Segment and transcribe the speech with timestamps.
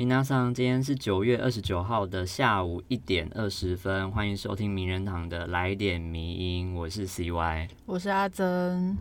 [0.00, 8.96] 明大上，今天是九月二十九号的下午一点二十分，欢迎收听名人堂的来点迷音，我是 CY，我是阿珍。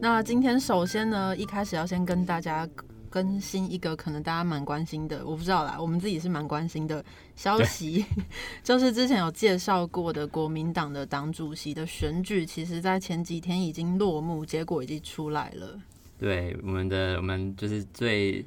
[0.00, 2.66] 那今天首先呢，一开始要先跟大家。
[3.14, 7.04] 更新一个可能大家蛮关心的，我不知道啦，我们自己是蛮关心的
[7.36, 8.04] 消息，
[8.64, 15.80] 就是之前有介绍过的国民党的党主席的选举，其实在前几天已经落幕，结果已经出来了。
[16.18, 18.44] 对，我们的我们就是最。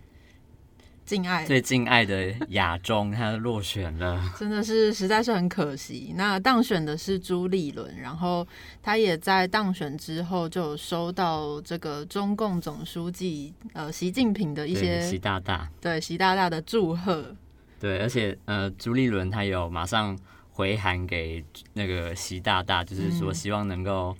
[1.07, 6.13] 敬爱最敬爱的亚中，他落选了，真的是实在是很可惜。
[6.17, 8.45] 那当选的是朱立伦，然后
[8.83, 17.33] 他也在当选之后就收到这个中共总书记呃习近平的一些习大大对习大大的祝贺。
[17.79, 20.19] 对，而且呃朱立伦他有马上
[20.51, 24.13] 回函给那个习大大，就是说希望能够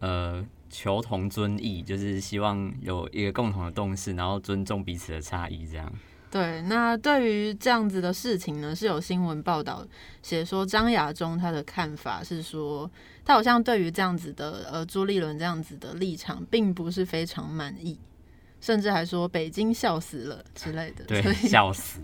[0.00, 5.90] 呃求同尊异，就是希望有一个共同的共识，然后尊重彼此的差异，这样。
[6.30, 9.84] 对，那对于这样子的事情呢，是有新闻报道
[10.22, 12.88] 写说张亚中他的看法是说，
[13.24, 17.98] 他好像对于这样子的呃朱立伦这样子的立场，并不是非常满意，
[18.60, 21.04] 甚至还说北京笑死了之类的。
[21.06, 21.98] 对， 笑死。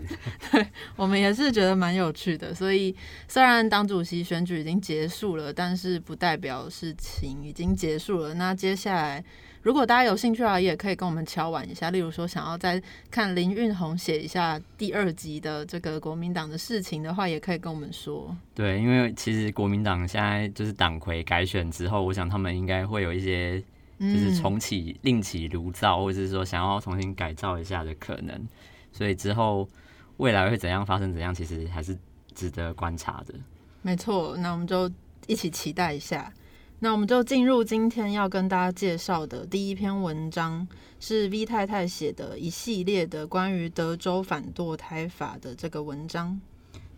[0.51, 0.67] 对
[0.97, 2.53] 我们也是觉得蛮有趣的。
[2.53, 2.93] 所以
[3.29, 8.33] 虽然党主席选举已经结束了，但是不代表事情已经结束了。
[8.33, 9.23] 那接下来。
[9.67, 11.91] 如果大家有兴趣的话，也可以跟我们敲完一下。
[11.91, 18.33] 例如说，想要再看林运宏写一下第二集的这个国民党的事情的话，也可以跟我们说。
[18.55, 23.61] 对，因为其实国民党现在就是党魁改选之后，我想他们应该会有一些
[23.99, 28.47] 就是重启、另起炉灶，或者是说想要重新改造一下的可能。
[28.93, 29.67] 所以之后
[30.15, 31.93] 未来会怎样发生怎样，其实还是
[32.33, 33.33] 值得观察的。
[33.81, 34.89] 没错，那我们就
[35.27, 36.31] 一起期待一下。
[36.79, 40.67] 那我们就进入今天要跟大家介绍的第一篇文章，
[40.99, 46.39] 是 V 太太写的一系列的关于德州反堕胎法的这个文章。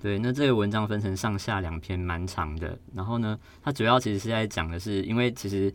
[0.02, 2.78] 对，那这个文章分成上下两篇，蛮长的。
[2.94, 5.74] 然后呢，它主要其实是在讲的是，因为其实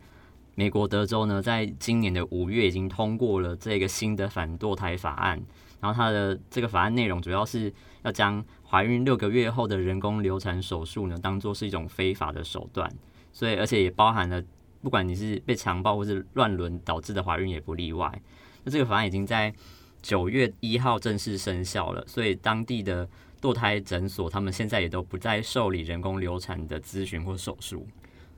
[0.54, 5.40] 美国德州呢，在今年的五月已经通过了这个新的反堕胎法案。
[5.80, 7.72] 然后它的这个法案内容主要是
[8.02, 12.90] 要将怀孕六个月后的人工流产手术呢，当做是一种非法的手段。
[13.34, 14.40] 所以，而且也包含了，
[14.80, 18.22] 不管你是被强暴或是乱伦导致的怀孕，也不例外。
[18.62, 19.52] 那这个法案已经在
[20.00, 23.08] 九月一号正式生效了，所以当地的
[23.42, 27.84] 堕胎诊所，他们现在也都不再受理人工流产的咨询或手术。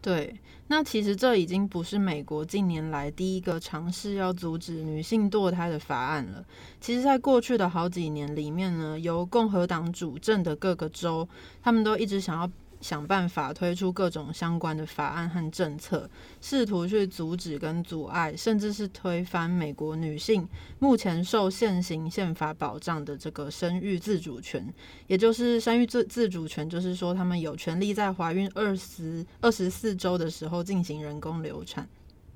[0.00, 0.34] 对，
[0.68, 6.42] 那其实这已经不是美国近年来第一个尝试要阻止女性堕胎的法案了。
[6.80, 11.28] 其实，在过去的好几年里面呢，由共和党主政的各个州，
[11.60, 12.50] 他们都一直想要。
[12.80, 16.08] 想办法推出各种相关的法案和政策，
[16.40, 20.46] 试图去阻止跟阻碍，甚至是推翻美国女性
[20.78, 24.72] 目前受现行宪法保障的这个生育自主权。
[25.06, 31.88] 也就是生育自自主权，就是说他们有权利在怀孕二十二十四周的时候进行人工流产。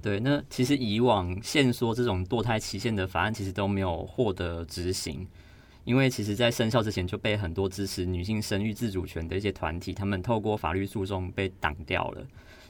[0.02, 5.26] 对，那其实以往限缩这种堕胎期限的法案，其实都没有获得执行。
[5.90, 12.24] 因为其实，在生效之前就被很多支持女性生育自主权的一些团体，他们透过法律诉讼被挡掉了。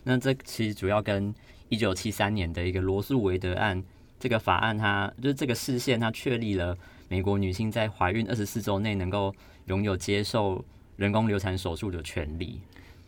[0.04, 1.34] 那这其实主要跟
[1.68, 3.84] 一九七三年的一个罗素韦德案
[4.18, 6.74] 这个法案，它就是这个视线，它确立了
[7.10, 9.34] 美国女性在怀孕二十四周内能够
[9.66, 10.64] 拥有接受
[10.96, 12.58] 人工流产手术的权利。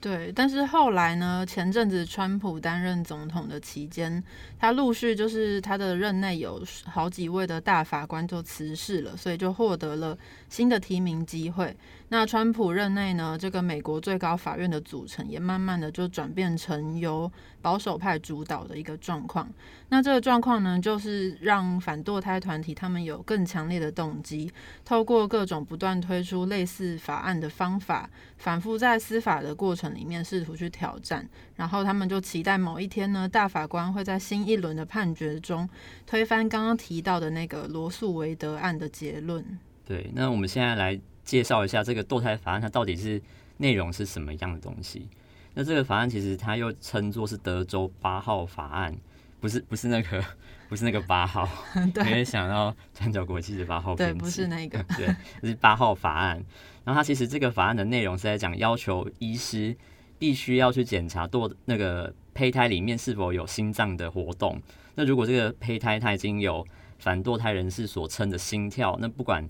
[0.02, 1.46] 对，但是后来呢？
[1.46, 4.20] 前阵子川普担任总统的期间，
[4.58, 10.18] 他陆续就是他的任内有好几位的大法官就辞世了，所以就获得了
[10.48, 11.76] 新的提名机会。
[12.12, 19.50] 那川普任内呢，这个美国最高法院的组成也慢慢的就转变成由保守派主导的一个状况。
[19.88, 24.52] 那这个状况呢，就是让反堕胎团体他们有更强烈的动机，
[24.84, 31.26] 透过各种不断推出类似法案的方法，反复在司法的过程里面试图去挑战。
[31.56, 35.66] 然后他们就期待某一天呢，大法官会在新一轮的判决中
[36.06, 39.42] 推翻刚刚提到的那个罗素韦德案的结论。
[39.87, 41.00] 对，那我们现在来。
[41.24, 43.20] 介绍一下这个堕胎法案，它到底是
[43.58, 45.08] 内容是什么样的东西？
[45.54, 48.96] 那这个法案其实它又称作是德州八号法案，
[49.40, 50.24] 不是不是那个
[50.69, 51.46] 不是那个八号，
[52.04, 56.42] 没有想到转角国际的八号，对，不是那个， 对，是八号法案。
[56.84, 59.76] 然后它其实这个法案的内容是在讲要求医师
[60.18, 64.60] 必须要去检查堕那个胚胎里面是否有心脏的活动。
[64.94, 66.66] 那如果这个胚胎它已经有
[66.98, 69.46] 反堕胎人士所称的心跳，那不管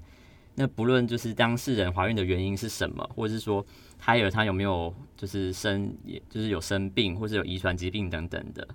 [0.55, 3.65] 那不论就是当事人怀孕的原因是什么，或者是说
[3.99, 8.67] 胎儿他有没有就是生，也就是有生病或者有遗传疾病等等的，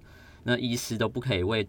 [0.44, 1.68] 那医师都不可以为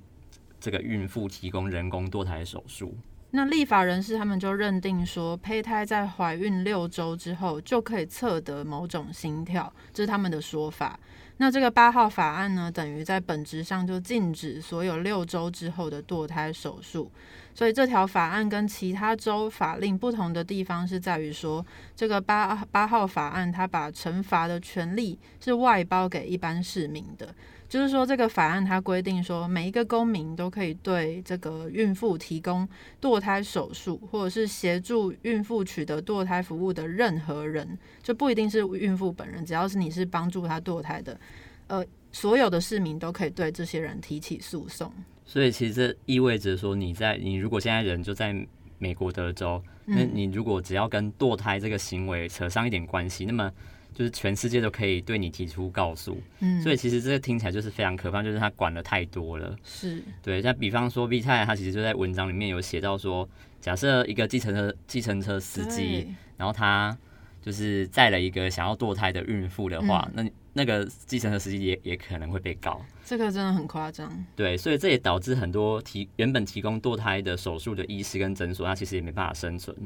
[0.58, 2.96] 这个孕妇提供人工堕胎手术。
[3.30, 10.98] 那立法人士他们就认定说，胚胎在怀孕六周之后就可以测得某种心跳，这是他们的说法。
[11.36, 17.12] 那这个八号法案呢，等于在本质上就禁止所有六周之后的堕胎手术。
[17.54, 21.64] 所以这条法案跟其他州法令不同的地方是在于说，
[21.94, 27.34] 这个八八号法案它把惩罚的权利是外包给一般市民的。
[27.68, 32.66] 就是说，这个法案它规定说，每一个公民都可以对这个孕妇提供
[32.98, 41.20] 堕胎手术，或者是协助孕妇取得堕胎服务的任何人，就不一定是孕妇本人，只要是你是帮助她堕胎的，
[41.66, 44.90] 呃，所有的市民都可以对这些人提起诉讼。
[45.26, 48.34] 所以，其实这意味着说，你在你如果现在人就在
[48.78, 53.52] 美国德州，那你如果只要跟堕胎这个行为扯上一点关系，那么。
[53.98, 59.56] 就是全世界都可以对你提出告诉，嗯，所以其实这个听起来就是非常可怕，就是他管的太多了。
[59.64, 63.28] 是对，像比方说 V 太，他其实就在文章里面有写到说，
[63.60, 66.96] 假设一个计程车计程车司机，然后他
[67.42, 72.80] 就是载了一个想要堕胎的孕妇的话，那那个计程车司机也也可能会被告。
[73.04, 74.24] 这个真的很夸张。
[74.36, 79.76] 对，所以这也导致很多提原本提供堕胎的手术的医师跟诊所，他其实也没办法生存。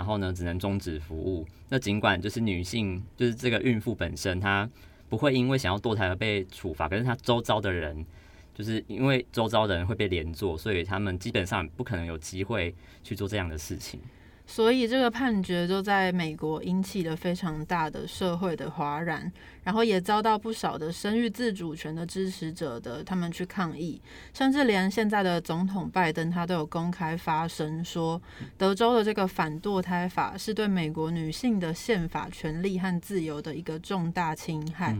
[0.00, 1.46] 然后呢，只能终止服务。
[1.68, 4.66] 那尽管就是女性，就是这个孕妇本身，她
[5.10, 8.06] 不会因为想要堕胎而被处罚，可是她周遭的人，
[8.54, 12.74] 就是因为周遭的人会被连坐，所以他们基本上不可能有机会
[13.04, 14.00] 去做这样的事情。
[14.52, 19.30] 所以这个判决就在美国引起了非常大的社会的哗然，
[19.62, 24.02] 然后也遭到不少的生育自主权的支持者的他们去抗议，
[24.34, 28.20] 甚至连现在的总统拜登他都有公开发声说，
[28.58, 34.96] 德州的这个反堕胎法是对美国女性的宪法权利和自由的一个重大侵害。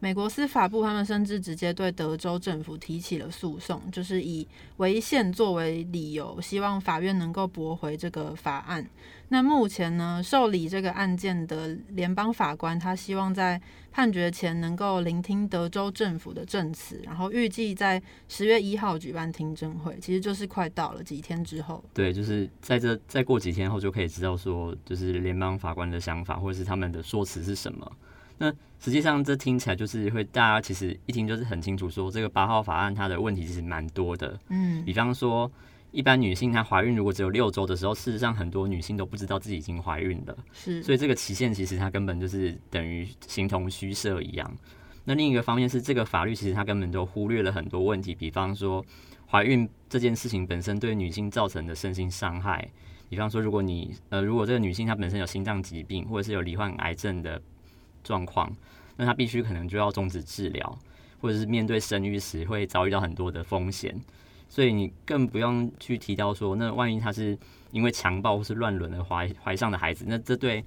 [0.00, 4.46] 美国司法部他们甚至直接对德州政府提起了诉讼，就是以
[4.76, 8.88] 违宪作为理由，希望法院能够驳回这个法案。
[9.30, 13.60] 那目前呢，受理这个案件的联邦法官，他希望在
[13.90, 21.84] 判决前能够聆听德州政府的证词，然后预计在十月一号举办听证会，其实就是快到了几天之后。
[21.92, 27.92] 对，就是在这再过几天后就可以知道说，就是联邦法官的想法或者是他们的说辞是什么。
[28.38, 28.50] 那
[28.80, 34.38] 实际上，这听起来就是会大家其实一听就是很清楚，说这个八号法案它的问题其实蛮多的。
[34.50, 35.50] 嗯，比方说，
[35.90, 40.38] 一般女性她怀孕如果只有六周的时候，事实上很多女性都不知道自己已经怀孕了。
[40.52, 44.56] 是，所以这个期限其实它根本就是等于形同虚设一样。
[45.04, 48.84] 那另一个方面是，这个法律其实它根本就忽略了很多问题，比方说
[49.28, 52.68] 怀孕这件事情本身对女性造成的身心伤害。
[53.08, 57.42] 比方说，如果你呃，如果这个女性她本身有心脏疾病，或者是有罹患癌症的。
[58.04, 58.50] 状况，
[58.96, 60.78] 那他必须可能就要终止治疗，
[61.20, 63.94] 或者是面对生育时会遭遇到很多的风险，
[64.48, 67.38] 所以你更不用去提到说，那万一他是
[67.70, 70.64] 因为强暴或是乱伦而怀怀上的孩子，那这对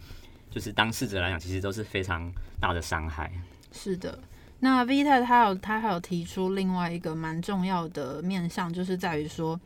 [0.49, 3.31] 就是当事者来讲，其实都是非常大的伤害。
[3.71, 4.19] 是的，
[4.59, 9.59] 那 V 太他有他还有提出另外一个蛮重要的面向，就是在于说。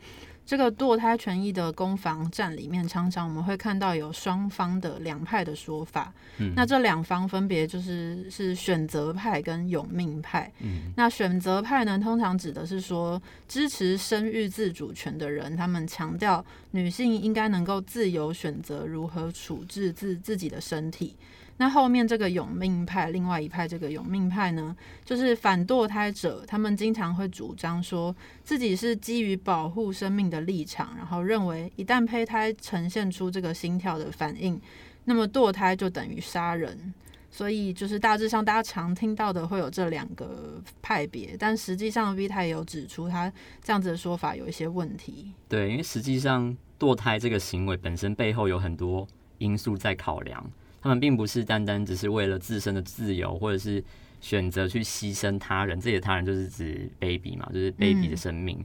[0.46, 6.12] 这个堕胎权益的攻防战里面，常常我们会看到有双方的两派的说法。
[6.38, 10.50] 嗯，那这两方分别就是是选择派跟永命派。
[10.60, 21.16] 嗯，那选择派呢，通常指的是说支持生育自主权的人，他们强调女性应该能够自由选择如何处置自自己的身体。
[21.58, 34.60] 那后面这个永命派，另外一派这个永命派呢，就是反堕胎者，他们经常会主张说自己是基于保护生命的立场，然后认为一旦胚胎呈现出这个心跳的反应，
[35.04, 36.92] 那么堕胎就等于杀人。
[37.28, 43.30] 所以就是大致上大家常听到的会有这两个派别，但实际上 V 太也有指出，他
[43.62, 45.32] 这样子的说法有一些问题。
[45.46, 50.50] 对，因为实际上堕胎这个行为本身背后有很多因素在考量。
[50.86, 53.82] 他们并不是单单只是为了自身的自由，或者是
[54.20, 55.80] 选择去牺牲他人。
[55.80, 58.64] 这些他人就是指 baby 嘛，就是 baby 的生命。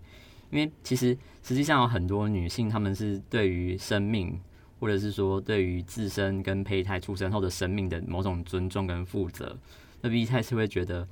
[0.52, 4.40] 因为其实实际上有很多女性，她们是对于生命，
[4.80, 9.58] 或者是说对于自身跟胚胎出生后的生命的某种尊重跟负责。
[10.02, 11.08] 那 B 太是会觉得，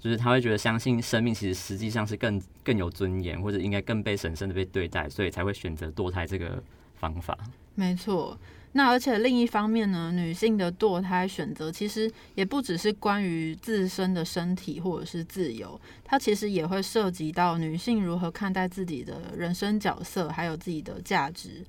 [0.00, 6.62] 就是他会觉得相信生命其实实际上是更更有尊严，或者应该更被神圣的被对待，所以才会选择堕胎这个
[6.96, 7.38] 方法。
[7.76, 8.36] 没错。
[8.76, 21.64] 那而且另一方面呢，女性的堕胎选择其实也不只是关于自身的身体或者是自由，它其实也会涉及到女性如何看待自己的人生角色，还有自己的价值。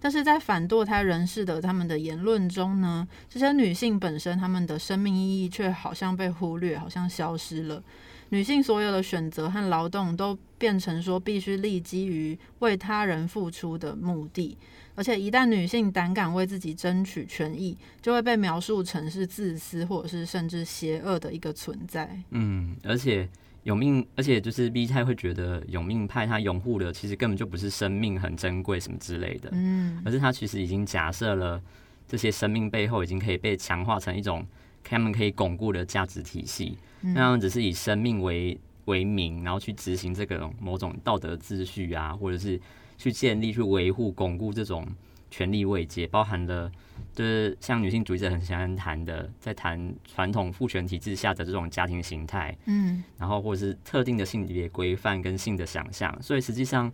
[0.00, 7.82] 但是在反堕胎人士的他们的言论中呢，这些女性本身她们的生命意义却好像被忽略，好像消失了。
[8.30, 14.56] 女性所有的选择和劳动都变成说必须立基于为他人付出的目的，
[14.94, 22.20] 而且一旦女性胆敢为自己争取权益，就会被描述成是自私或者是甚至邪恶的一个存在。
[22.30, 23.28] 嗯，而且
[23.64, 30.02] 永命，而且就是 B 太会觉得永命派他拥护的其实根本就不是生命很珍贵什么之类的，嗯。
[30.04, 31.60] 而是他其实已经假设了
[32.08, 34.46] 这些生命背后已经可以被强化成一种
[34.90, 36.76] 他们可以巩固的价值体系。
[37.00, 42.60] 那样只是以生命为为名，然后去执行这个某种道德秩序啊，或者是
[42.96, 44.86] 去建立、去维护、巩固这种
[45.30, 46.70] 权力位阶，包含了
[47.12, 53.04] 就是像女性主义者很喜欢谈的，在谈传统父权体制下的这种家庭形态，嗯。
[53.18, 56.90] 然后或者是特定的性别规范跟性的想象，所以实际上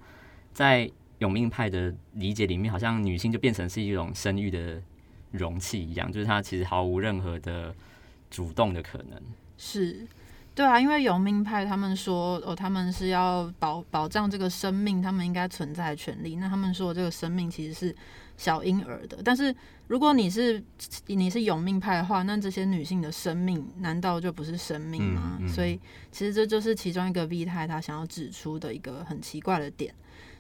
[0.53, 4.83] 在永命派的理解里面，好像女性就变成是一种生育的
[5.33, 7.75] 容器一样，就是它其实毫无任何的
[8.31, 9.21] 主动的可能。
[9.59, 10.07] 是。
[10.55, 16.37] 对啊，因为永命派他们说哦，他们是要保保障这个生命，他们应该存在的权利。
[16.37, 17.97] 那他们说这个生命其实是
[18.37, 19.55] 小婴儿的，但是
[19.87, 20.63] 如果你是
[21.07, 25.39] 你是永命派的话，那这些女性的生命难道就不是生命吗？
[25.41, 29.95] 嗯嗯所以其实这就是其中一个 V 太他想要指出的一个很奇怪的点。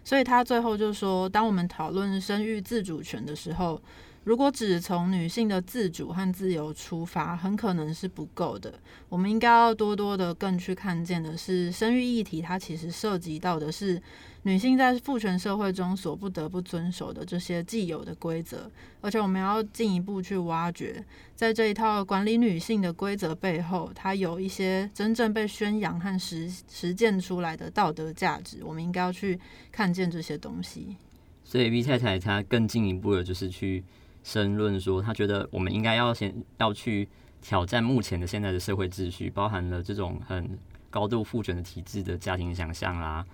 [0.05, 3.81] 所以他最后就说，当我们讨论生育自主权的时候，
[4.25, 8.73] 如果只从女性的自主和自由出发，很可能是不够的。
[9.09, 14.01] 我们应该要多多的更去看见的是，生育议题它其实涉及到的是
[14.43, 29.39] 女性在父权社会中所不得不遵守的这些既有的规则，而且我们要进一步去挖掘，在这一套管理女性的规则背后，它有一些真正被宣扬和实实践出来的道德价值，我们应该要去
[29.73, 30.97] 看见这些东西。
[31.45, 33.83] 所以 V 太太她更进一步的就是去
[34.23, 37.09] 申论说，他觉得我们应该要先要去
[37.41, 40.59] 挑战目前的现在的社会秩序，包含了这种很
[40.91, 43.25] 高度父权的体制的家庭想象啦，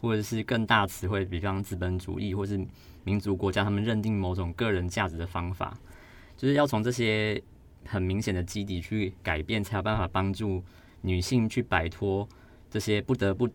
[0.00, 2.64] 或者是更大词汇，比方资本主义或是
[3.04, 5.76] 民族国家，他们认定某种个人价值的方法，
[6.36, 7.42] 就是要从这些
[7.84, 10.62] 很明显的基底去改变，才有办法帮助
[11.00, 12.28] 女性去摆脱
[12.70, 13.48] 这些不得不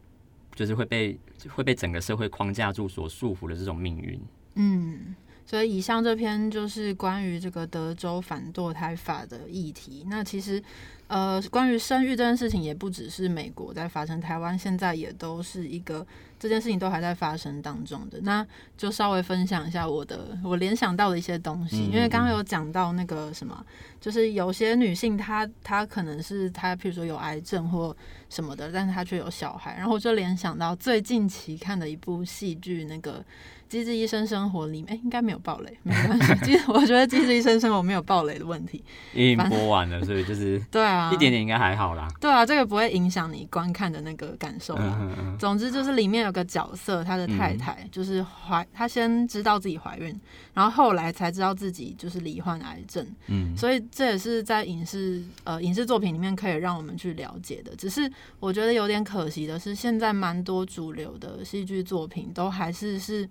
[0.55, 1.17] 就是会被
[1.49, 4.19] 会被整个社会框架住所束缚的这种命运。
[4.55, 5.15] 嗯，
[5.51, 10.05] 所以以上这篇就是关于这个德州反堕胎法的议题。
[10.09, 10.63] 那其实，
[11.07, 16.07] 呃，关于生育这件事情，也不只是美国在发生，台湾现在也都是一个
[16.39, 18.17] 这件事情都还在发生当中的。
[18.21, 23.61] 那就稍微分享一下我的我联想到的一些东西，嗯因为刚刚有讲到那个什么，
[23.99, 27.93] 就是有些女性她她可能是她，譬如说有癌症或
[28.29, 33.19] 什么的，但是她却有小孩，然后我就联想到最近期看的一部戏剧，那个。
[33.71, 36.35] 《机智医生生活》里面，哎、应该没有暴雷，没关系。
[36.43, 38.83] 其实我觉得《机智医生生活》没有暴雷的问题。
[39.13, 42.05] 已经播完了，所以就是 对啊，一点点应该还好啦。
[42.19, 44.97] 对啊，这个不会影响你观看的那个感受啦。
[44.99, 50.13] 嗯嗯嗯，总之就是里面有个角色，他的太太就是怀，她先知道自己怀孕，
[50.53, 57.73] 然后后来才知道自己就是罹患癌症，嗯，所以这也是在影视呃影视作品里面可以让我们去了解的。
[57.77, 58.11] 只是
[58.41, 63.29] 我觉得有点可惜的是，现在蛮多主流的戏剧作品都还是是。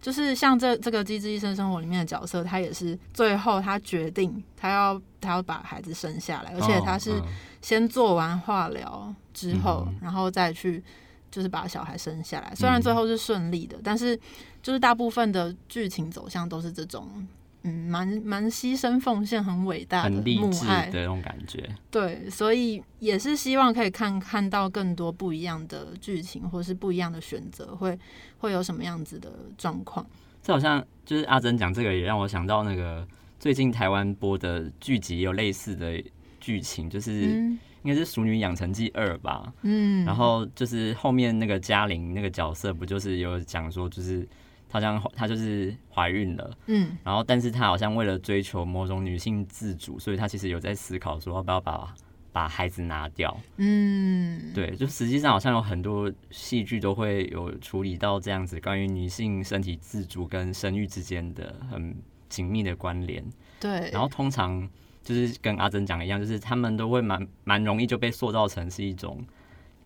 [0.00, 7.26] 就是像这这个《机智医生生活》里面的角色，他也是最后他决定他要他要把孩子生下来，而且他是哦
[7.60, 10.82] 先做完化疗之后，嗯然后再去
[11.30, 12.54] 就是把小孩生下来。
[12.54, 14.18] 虽然最后是顺利的，但是
[14.62, 17.26] 就是大部分的剧情走向都是这种，
[17.68, 21.00] 嗯，蛮蛮牺牲奉献、很伟大的很励志母爱的。
[21.00, 21.68] 那种感觉。
[21.90, 27.98] 对，所以也是希望可以看看到更多不一样的剧情，或是不一样的选择，会
[28.38, 30.06] 会有什么样子的状况。
[30.42, 33.06] 这好像就是阿珍讲这个，也让我想到那个
[33.38, 36.02] 最近台湾播的剧集有类似的
[36.40, 39.52] 剧情，就是嗯应该是《熟女养成记二》吧。
[39.62, 44.26] 嗯，然后就是后面那个嘉玲那个角色，不就是有讲说，就是
[44.68, 51.94] 她好像她就是怀孕了，嗯然后但是她好像为了追求某种女性自主，所以她其实有在思考说要不要把
[52.30, 53.36] 把孩子拿掉。
[53.56, 61.96] 嗯，对，就实际上好像有很多戏剧都会有处理到这样子关于女性身体自主跟生育之间的很
[62.28, 63.24] 紧密的关联。
[63.58, 64.68] 对，然后通常
[65.02, 69.24] 就是跟阿珍讲的一样，就是他们都会蛮蛮容易就被塑造成是一种，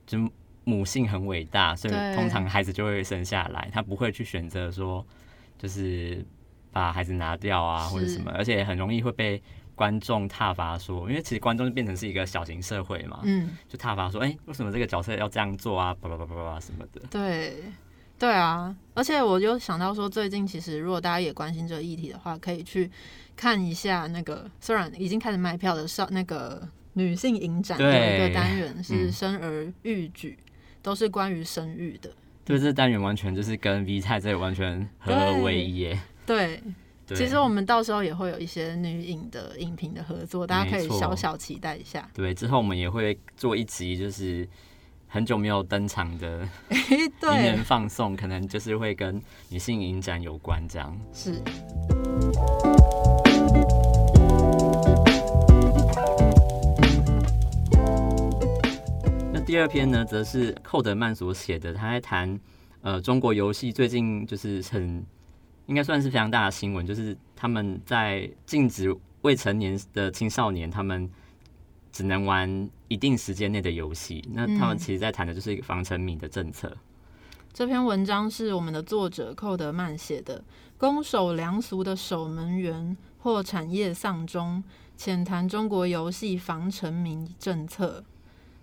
[0.05, 0.19] 就
[0.65, 5.05] 母性很伟大，所以通常孩子就会生下来，他不会去选择说
[5.59, 6.25] 就是
[6.71, 9.43] 把孩子拿掉啊或者什么，而且很容易会被
[9.75, 17.01] 观众挞伐说，因为其实观众就变成是一个小型社会嘛，嗯，就挞伐说，哎、为什么这个角色要这样做啊，叭叭叭叭叭什么的。
[17.11, 17.57] 对，
[18.19, 22.89] 对啊，而且我就想到说，最近其实如果大家也关心这个议题的话，可以去
[23.35, 30.39] 看一下那个虽然已经开始卖票的少那个女性影展的一个单元是生儿育举，
[30.83, 32.11] 都是关于生育的。
[32.45, 35.99] 对，这单元完全就是跟 V 菜这完全合二为一耶。
[36.27, 36.61] 对，
[37.07, 42.09] 其实我们到时候也会有一些女影的影评的合作，大家可以小小期待一下。
[42.13, 44.49] 对，之后我们也会做一集，就是。
[45.15, 46.39] 很久没有登场的
[47.21, 49.21] 名人放送，可能就是会跟
[49.51, 51.35] 女性影展有关，这样是。
[59.53, 62.41] 第二篇呢，则是寇德曼所写的，他在谈
[62.81, 65.05] 呃中国游戏最近就是很
[65.67, 71.07] 应该算是非常大的新闻，就是他们在禁止未成年的青少年他们。
[71.93, 76.75] 只能玩一定时间内的游戏，那他们其实在谈的就是一个防沉迷的政策。
[77.53, 80.43] 这篇文章是我们的作者寇德曼写的，
[80.79, 84.65] 攻守良俗的守门员或产业丧钟，
[84.97, 88.03] 浅谈中国游戏防沉迷政策。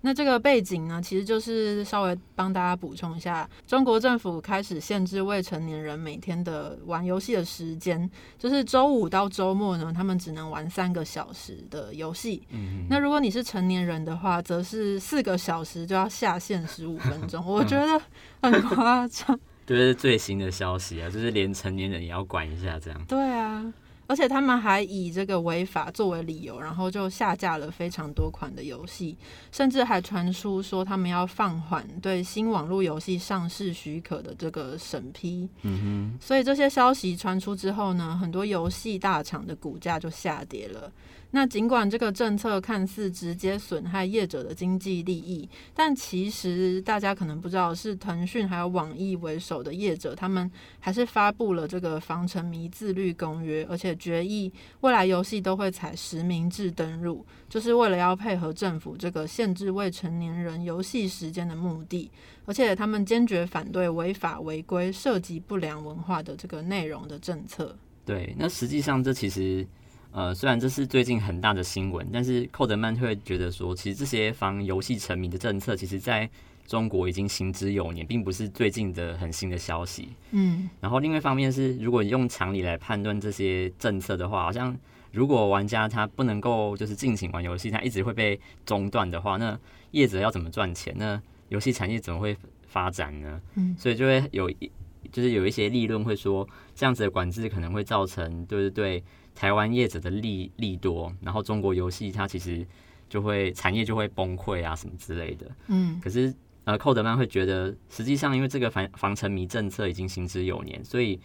[0.01, 12.41] 那这个背景呢，其实就是稍微帮大家补充一下，中国政府开始限制未成年人每天的玩游戏的时间，就是周五到周末呢，他们只能玩三个小时的游戏。
[12.49, 17.43] 嗯，那如果你是成年人的话，则是四个小时就要下线十五分钟。
[17.47, 18.01] 我觉得
[18.41, 19.39] 很夸张。
[19.67, 23.05] 这是最新的消息啊，就是连成年人也要管一下这样。
[23.05, 23.71] 对啊。
[24.09, 29.15] 而且他们还以这个违法作为理由，然后就下架了非常多款的游戏，
[29.51, 35.47] 甚至还传出说他们要放缓对新网络游戏上市许可的这个审批。
[35.61, 36.17] 嗯哼。
[36.19, 40.91] 所以这些消息传出之后呢，很多游戏大厂的股价就下跌了。
[41.31, 62.09] 那尽管这个政策看似直接损害业者的经济利益，但其实大家可能不知道，是腾讯还有网易为首的业者，他们还是发布了这个防沉迷自律公约，而且决议未来游戏都会采实名制登录，就是为了要配合政府这个限制未成年人游戏时间的目的，
[62.45, 67.77] 而且他们坚决反对违法违规、涉及不良文化的这个内容的政策。
[68.03, 69.67] 对，那实际上这其实。
[70.11, 76.29] 呃，虽然这是最近很大的新闻，但是寇德曼会觉得说，其实这些防游戏沉迷的政策，其实在
[76.65, 80.09] 中国已经行之有年，并不是最近的很新的消息。
[80.31, 84.75] 嗯，然后另外一方面是，如果用常理来判断这些政策的话，好像
[85.11, 89.57] 如果玩家他不能够就是尽情玩游戏，他一直会被中断的话，那
[89.91, 90.93] 业者要怎么赚钱？
[90.97, 92.35] 那游戏产业怎么会
[92.67, 93.41] 发展呢？
[93.55, 94.71] 嗯，所以就会有一
[95.11, 99.03] 就是有一些利润会说，这样子的管制可能会造成，就是对。
[99.35, 102.67] 台湾业者的利利多，然后中国游戏它其实
[103.07, 105.49] 就会产业就会崩溃啊，什么之类的。
[105.67, 106.33] 嗯，可是
[106.65, 111.17] 呃，寇德曼会觉得，实际上因为这个防防沉迷政策已经行之有年，所以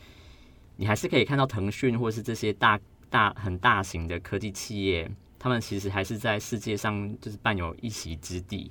[0.76, 2.78] 你还是可以看到腾讯或是这些大
[3.10, 8.70] 大很大型的科技企业，他们其实还是在世界上就是伴有一席之地。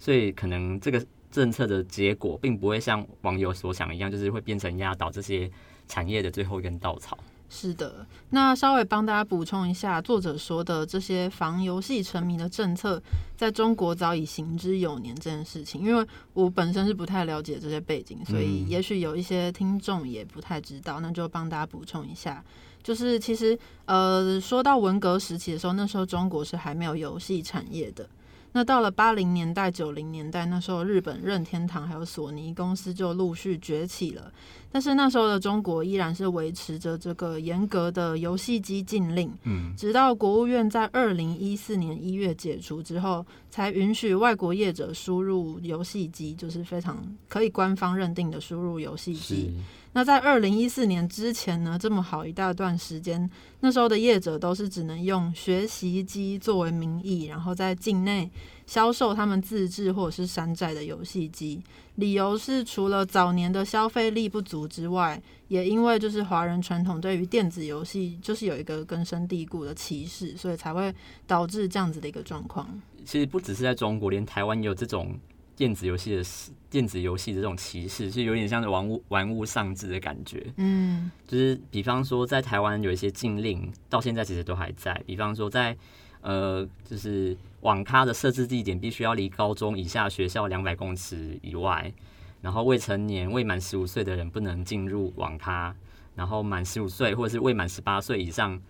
[0.00, 5.50] 所以可能这个政策的结果，并不会像网友所想一样，就是会变成压倒这些
[5.86, 7.18] 产业的最后一根稻草。
[7.52, 13.02] 是的，那稍微帮大家补充一下，作者说的这些防游戏沉迷的政策，
[13.36, 22.44] 在中国早已行之有年这件事情，因为我本身是不太了解这些背景，所以也许有一些听众也不太知道，那就帮大家补充一下。
[22.84, 28.08] 就是其实，呃，说到文革时期的时候，那时候中国是还没有游戏产业的。
[28.52, 34.32] 那到了八零年代、九零年代，那时候日本任天堂还有索尼公司就陆续崛起了。
[34.72, 49.52] 但是那时候的中国依然是维持着这个严格的游戏机禁令，嗯，直到国务院在二零一四年一月解除之后，才允许外国业者输入游戏机，就是非常可以官方认定的输入游戏机。
[49.92, 53.28] 那在二零一四年之前呢，这么好一大段时间，
[53.58, 58.30] 那时候的业者都是只能用学习机作为名义，然后在境内
[58.70, 61.60] 销售他们自制或者是山寨的游戏机。
[61.96, 70.94] 理由是除了早年的消费力不足之外，也因为就是华人传统对于电子游戏就是有一个根深蒂固的歧视，所以才会
[71.26, 72.64] 导致这样子的一个状况。
[73.04, 75.18] 其实不只是在中国，连台湾也有这种。
[75.56, 76.24] 电子游戏的
[76.70, 80.46] 电子游戏的这种歧视，是有点像是玩物玩物丧志的感觉。
[80.56, 84.98] 嗯，就是比方说，在台湾有一些禁令，到现在其实都还在。
[85.04, 85.76] 比方说，在
[86.22, 91.92] 呃，就是网咖的设置地点必须要离高中以下学校两百公尺以外，
[92.40, 95.74] 然后未成年未满十五岁的人不能进入网咖，
[96.14, 98.60] 然后满十五岁或者是未满十八岁以上，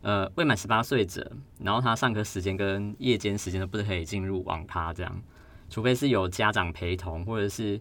[0.00, 1.30] 呃，未满十八岁者，
[1.60, 5.22] 然后他上课时间跟夜间时间都不可以进入网咖这样。
[5.70, 7.78] 除非是有家长陪同，或者是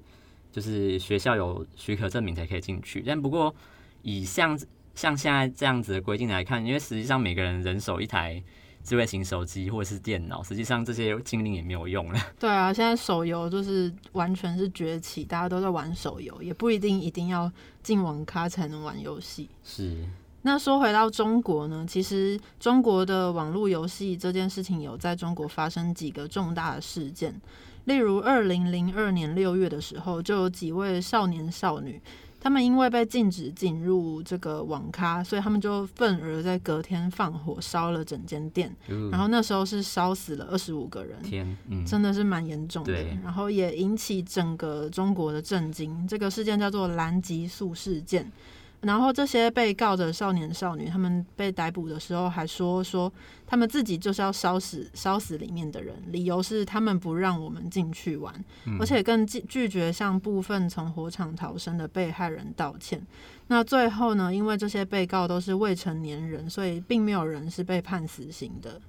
[0.52, 3.02] 就是学校有许可证明才可以进去。
[3.02, 3.56] 但不过
[4.02, 4.60] 以像
[4.94, 8.44] 像现在这样子的规定来看，因为实际上每个人人手一台
[8.88, 12.20] 智慧型手机或者是电脑，实际上这些禁令也没有用了。
[12.40, 17.52] 对啊，现在手游就是完全是崛起，大家都在玩手游，也不一定一定要
[17.84, 19.50] 进网咖才能玩游戏。
[19.62, 20.06] 是。
[20.44, 27.42] 那说回到中国呢，其实中国的网络游戏这件事情有在中国发生几个重大的事件，
[27.84, 32.02] 例如二零零二年六月的时候，就有几位少年少女，
[32.40, 38.74] 他们因为被禁止进入这个网咖，所以他们就愤而在隔天放火烧了整间店，
[39.12, 46.08] 然后那时候是烧死了二十五个人，天，真的是蛮严重的，然后也引起整个中国的震惊。
[46.08, 48.32] 这个事件叫做蓝极速事件。
[48.82, 53.12] 然后这些被告的少年少女，他们被逮捕的时候还说说
[53.48, 58.34] 他们自己就是要烧死烧死里面的人，理由是他们不让我们进去玩，
[58.80, 63.02] 而且更拒拒绝向部分从火场逃生的被害人道歉。
[63.48, 68.80] 那最后呢，因为这些被告都是未成年人，所以并没有人是被判死刑的。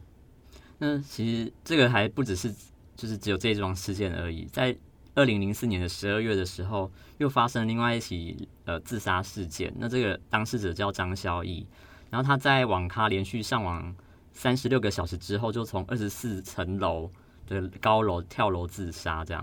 [0.79, 2.55] 那其实这个还不只是
[2.95, 4.77] 就是只有这桩事件而已，在。
[5.19, 9.75] 二零零四年的十二月的时候，又发生另外一起呃自杀事件。
[9.77, 11.67] 那这个当事者叫张孝义，
[12.09, 13.93] 然后他在网咖连续上网
[14.33, 17.11] 三十六个小时之后，就从二十四层楼
[17.49, 19.25] 的高楼跳楼自杀。
[19.25, 19.43] 这样，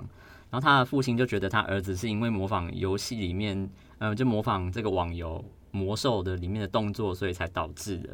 [0.50, 8.12] 然后他的父亲就觉得他儿子是因为模仿游戏里面，呃，就模仿这个网游魔兽的里面的动作，所以才导致的。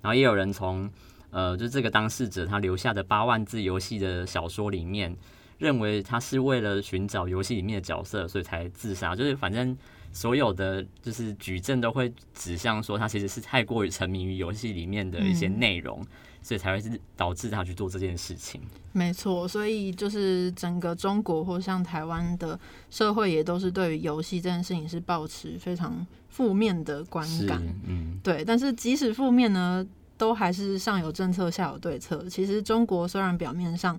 [0.00, 0.90] 然后也有人从
[1.28, 5.14] 呃，就这个当事者他留下的八万字游戏的小说里面。
[5.58, 9.14] 认为他是为了寻找游戏里面的角色，所以才自杀。
[9.14, 9.76] 就是反正
[10.12, 16.04] 所有的就是举证都会指向说，他其实是太过于沉迷于游戏里面的一些内容，
[16.42, 18.60] 所以才会是导致他去做这件事情。
[18.92, 22.58] 没错，所以就是整个中国或像台湾的
[22.90, 27.62] 社会，也都是对于游戏这件事情是保持非常负面的观感。
[27.86, 28.44] 嗯，对。
[28.44, 29.84] 但是即使负面呢，
[30.16, 32.28] 都还是上有政策，下有对策。
[32.28, 33.98] 其实中国虽然表面上。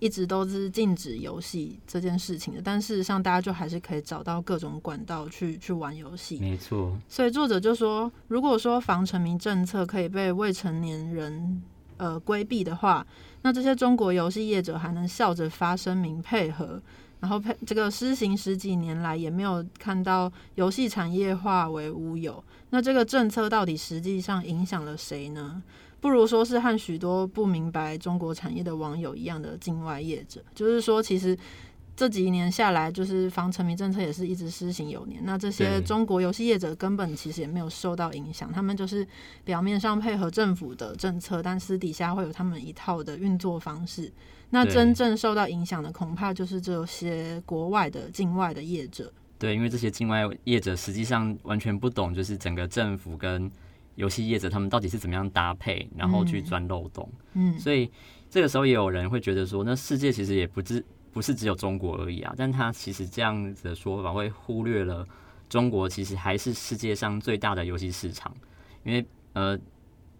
[0.00, 6.38] 一直都是禁止游戏这件事情的，但事实上，大家就还是可以找到各种管道去去玩游戏。
[6.40, 6.96] 没错。
[7.08, 11.62] 所以作者就说，如果说防沉迷政策可以被未成年人
[11.96, 13.06] 呃规避的话，
[13.42, 16.82] 那这些中国游戏业者还能笑着发声明配合，
[17.20, 22.42] 然后配这个施行十几年来也没有看到游戏产业化为乌有，
[22.74, 25.62] 那这个政策到底实际上影响了谁呢？
[26.00, 31.38] 不如说是和许多不明白中国产业的网友一样的境外业者，就是说，其实
[31.94, 35.24] 这几年下来，就是防沉迷政策也是一直施行有年。
[35.24, 39.06] 那这些中国游戏业者根本其实也没有受到影响，他们就是
[39.44, 44.12] 表面上配合政府的政策，但私底下会有他们一套的运作方式。
[44.50, 49.12] 那真正受到影响的，恐怕就是这些国外的境外的业者。
[49.38, 53.50] 对，因为这些境外业者实际上完全不懂，就是整个政府跟。
[53.96, 57.08] 游戏业者他们到底是怎么样搭配，然后去钻漏洞？
[57.34, 57.88] 嗯，所以
[58.28, 62.34] 这个时候也有人会觉得说，那世界其实也不只不是只有中国而已啊。
[62.36, 65.06] 但他其实这样子的说法会忽略了
[65.48, 68.34] 中国其实还是世界上最大的游戏市场。
[68.82, 69.56] 因为呃，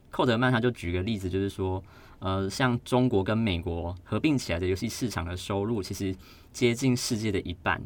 [0.09, 1.83] 寇德曼他就举个例子，就是说
[2.21, 6.15] 呃，像中国跟美国合并起来的游戏市场的收入，其实
[6.53, 7.83] 接近世界的一半。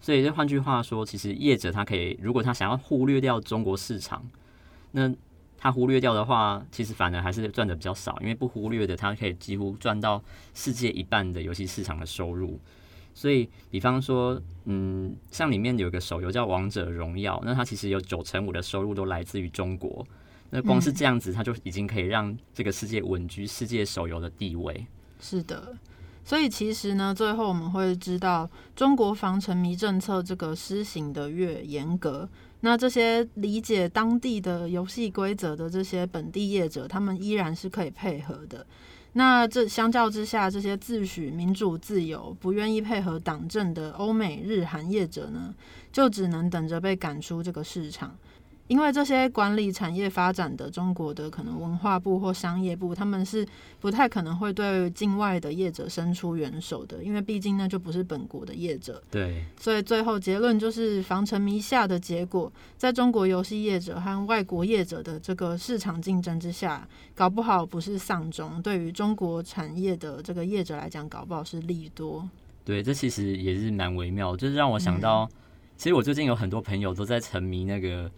[0.00, 4.26] 所以这换句话说，其实业者他可以，如果他想要忽略掉中国市场，
[4.92, 5.12] 那
[5.58, 10.22] 他忽略掉的话，其实反而还是赚的比较少，因为不忽略的，他可以几乎赚到
[10.54, 12.58] 世界一半的游戏市场的收入。
[13.12, 20.06] 所以，比方说，嗯，像里面有个手游叫《王者荣耀》，那它其实有九成五的收入都来自于中国。
[20.48, 24.86] 那光是这样子，它就已经可以让这个世界稳居世界手游的地位。
[25.20, 25.76] 是的。
[26.24, 32.28] 所以其实呢，最后我们会知道，中国防沉迷政策这个施行的越严格，
[32.60, 38.64] 那这些理解当地的游戏规则的这些本地业者，他们依然是可以配合的。
[39.14, 45.52] 那这相较之下，这些自诩民主自由、不愿意配合党政的欧美日韩业者呢，
[45.90, 48.16] 就只能等着被赶出这个市场。
[48.70, 53.44] 因为这些管理产业发展的中国的可能文化部或商业部，他们是
[53.80, 59.02] 不太可能会对境外的业者伸出援手的，因为毕竟那就不是本国的业者。
[59.10, 72.24] 对，所以最后结论就是防沉迷下的结果，在中国游戏业者和外国业者的这个市场竞争之下，搞不好不是丧钟，对于中国产业的这个业者来讲，搞不好是利多。
[72.64, 75.28] 对，这其实也是蛮微妙，就是让我想到，
[75.76, 78.08] 其实我最近有很多朋友都在沉迷那个。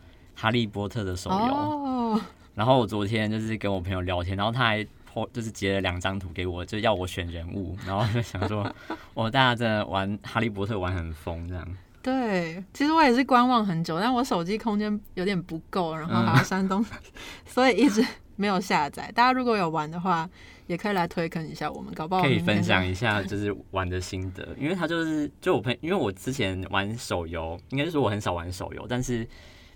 [0.42, 2.20] 哈利波特的手游，
[2.52, 4.85] 然后我昨天就是跟我朋友聊天，然后他还
[5.33, 8.68] 就是截了两张图给我，就要我选人物，然后就想说，
[9.14, 11.64] 我 大家真的玩哈利波特玩很疯这样。
[12.02, 16.90] 对，其实我也是观望很久，但我手机空间有点不够，然后还要删东西，
[17.46, 19.12] 所以一直没有下载。
[19.14, 20.28] 大家如果有玩的话，
[20.66, 29.24] 也可以来推坑一下我们，搞不好可以分享一下就是玩的心得，因为他就是就我朋，因为我之前玩手游，应该是说我很少玩手游，但是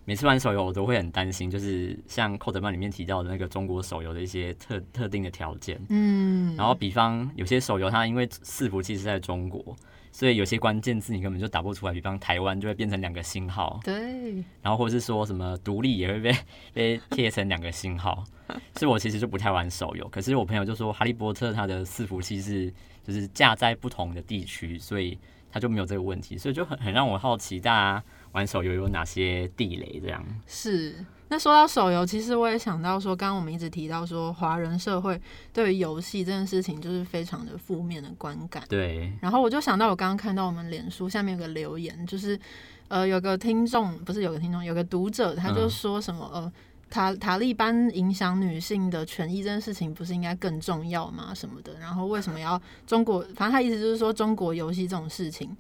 [0.07, 9.77] 每次玩手游我都会很担心，就是像寇德曼里面提到的那个中国手游的一些特特定的条件，嗯，然后比方有些手游它因为伺服器是在中国，
[10.13, 16.37] 所以有些关键字你根本就打不出来，比方台湾就会变成两个星号，对，然后或者是说什么独立也会被
[16.73, 18.23] 被贴成两个星号，
[18.79, 20.09] 所以我其实就不太玩手游。
[20.09, 25.19] 可是我朋友就说哈利波特它的伺服器是就是架在不同的地区，所以
[25.51, 28.05] 它就没有这个问题，所以就很很让我好奇大家
[28.37, 30.23] 玩手游有哪些地雷这样。
[30.47, 30.95] 是。
[31.29, 35.21] 那说到手游，其实我也想到说，刚刚我们一直提到说，华人社会
[35.53, 38.63] 对于游戏这件事情就是非常的负面的观感。
[38.69, 42.39] 对，然后我就想到，我刚刚看到我们脸书下面有个留言，就是
[42.87, 46.53] 呃，有个听众不是有个听众，有个读者，他就嗯说什么、呃，
[46.89, 51.35] 塔塔利班影响女性的权益这件事情，不是应该更重要吗？
[51.35, 51.77] 什么的？
[51.81, 53.21] 然后为什么要中国？
[53.35, 55.57] 反正他意思就是说，中国游戏这种事情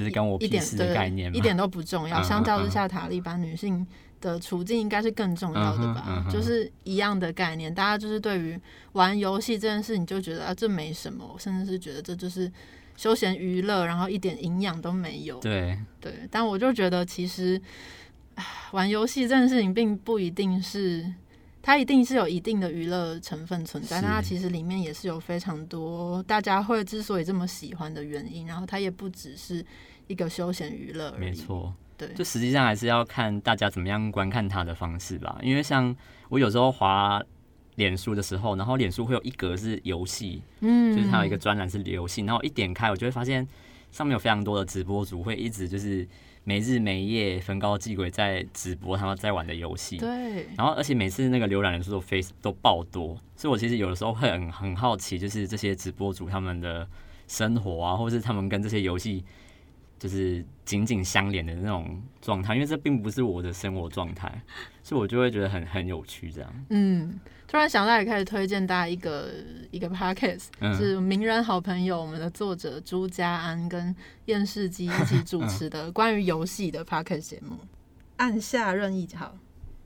[0.00, 2.18] 就是跟我一点屁事的概念嘛，一点都不重要。
[2.22, 3.86] 嗯相较嗯之下，塔利班女性
[4.18, 6.04] 的处境应该是更重要的吧？
[6.08, 8.58] 嗯嗯就是一样的概念，大家就是对于
[8.92, 12.50] 玩游戏这件事你就觉得啊，这没什么，甚至是觉得这就是
[12.96, 15.38] 休闲娱乐，然后一点营养都没有。
[15.40, 17.60] 对，对，但我就觉得其实
[18.70, 21.12] 玩游戏这件事情并不一定是。
[21.62, 29.62] 它一定是有一定的娱乐成分存在，是但它其实里面也是有非常多大家会之所以这么喜欢的原因，然后它也不只是
[30.10, 31.14] 一个休闲娱乐。
[31.18, 31.72] 没错。
[31.96, 35.38] 对，就实际上还是要看大家怎么样观看它的方式吧。
[35.42, 35.94] 因为像
[36.30, 37.22] 我有时候滑
[37.76, 43.46] 脸书的时候，然后脸书会有一格是游戏，嗯，就是它有一个专栏是游戏，然后一点开，我就会发现
[43.90, 46.08] 上面有非常多的直播主会一直就是
[46.42, 49.98] 没日没夜、焚高继鬼在直播他们在玩的游戏。
[49.98, 56.88] 对，然后，而且每次那个浏览人数都非都爆多，所以我其实有的时候会很很好奇，就是这些直播主他们的
[57.28, 59.22] 生活啊，或是他们跟这些游戏
[60.00, 64.42] 就是紧紧相连的那种状态，因为这并不是我的生活状态，
[64.82, 66.64] 所以我就会觉得很很有趣这样。
[66.70, 69.30] 嗯，突然想到也开始推荐大家一个
[69.70, 77.58] 一个 podcast，、嗯是名人好朋友我们的作者朱家安跟燕世基一起主持的关于游戏的 podcast 节目，
[78.16, 79.36] 按下任意好。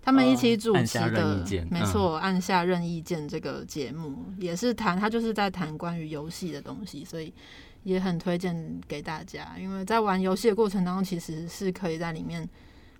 [0.06, 7.32] 他们一起主持的没错，按下任意键这个节目也是谈，他就是在谈关于游戏的东西，所以
[7.84, 9.56] 也很推荐给大家。
[9.58, 12.46] 因为在玩游戏的过程当中，其实是可以在里面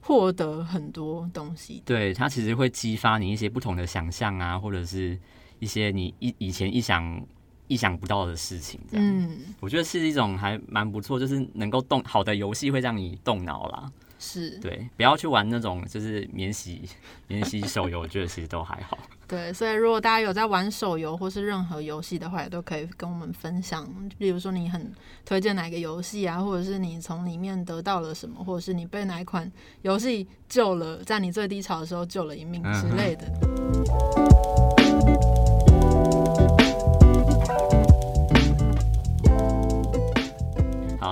[0.01, 1.83] 获得很多东西。
[1.85, 5.18] 对，它其实会激发你一些不同的想象啊，或者是
[5.59, 7.27] 一些你以以前意想
[7.66, 8.79] 意想不到的事情。
[8.88, 13.90] 这样，嗯，我觉得是一种还蛮不错，就是能够动好的游戏会让你动脑啦。
[14.24, 16.88] 是对，不要去玩那种就是免洗
[17.28, 18.98] 免洗手游，我觉得其实都还好。
[19.28, 23.87] 对，所以如果大家有在玩手游或是任何游戏的话，也都可以跟我们分享。
[24.18, 24.92] 比如说你很
[25.24, 29.50] 推荐哪个游戏啊，或者是你从里面得到了什么，或者是你被哪一款
[29.82, 34.63] 游戏救了，在你最低潮的时候救了一命之类的。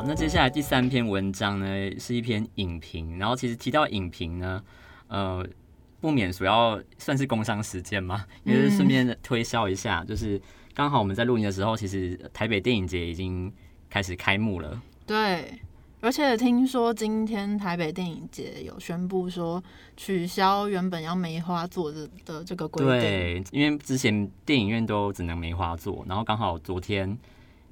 [0.03, 3.21] 好，那接下来第三篇文章呢，是一篇影评。
[3.21, 4.61] 然后其实提到影评呢，
[5.07, 5.47] 呃，
[6.01, 10.43] 不免主要算是工商时间嘛，也就是顺便推销一下，就是
[10.75, 13.53] 刚好我们在录音的时候，其实台北电影节已经
[13.89, 14.83] 开始开幕了。
[15.07, 15.61] 对，
[16.01, 19.63] 而且听说今天台北电影节有宣布说
[19.97, 23.01] 取消原本要梅花座的的这个规定。
[23.01, 27.17] 对，因为之前电影院都只能梅花座，然后刚好昨天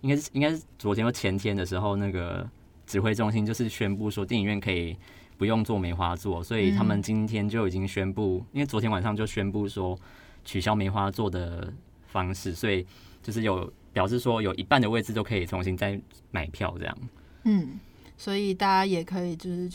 [0.03, 2.49] 应该是应该是昨天或前天的时候，那个
[2.87, 4.97] 指挥中心就是宣布说电影院可以
[5.37, 9.99] 不用做梅花座，所以他们今天就已经宣布，因为昨天晚上就宣布说
[10.45, 11.73] 取消梅花座的
[12.07, 12.87] 方式，所以
[13.23, 16.99] 就是有表示说有一半的位置都可以重新再买票这样。
[17.45, 17.79] 嗯，
[18.17, 19.71] 所以大家也可以就是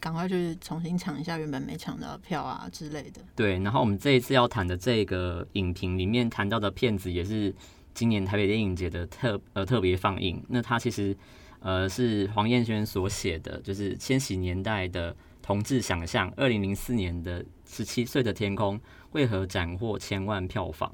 [0.00, 3.20] 赶快去重新抢一下原本没抢到的票啊之类的。
[3.34, 7.52] 对，然后我们这一次要谈的这个影评里面谈到的片子，也是
[7.98, 10.40] 今年台北电影节的特呃特别放映。
[10.48, 11.16] 那它其实
[11.58, 18.80] 呃是黄燕轩所写的，就是千禧年代的同志想象，二零零四年的十七岁的天空
[19.10, 20.92] 为何斩获千万票房？